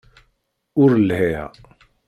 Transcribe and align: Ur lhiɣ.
Ur 0.81 0.89
lhiɣ. 1.07 1.47